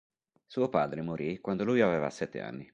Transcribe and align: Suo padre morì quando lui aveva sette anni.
Suo 0.47 0.67
padre 0.69 1.03
morì 1.03 1.37
quando 1.37 1.63
lui 1.63 1.79
aveva 1.79 2.09
sette 2.09 2.41
anni. 2.41 2.67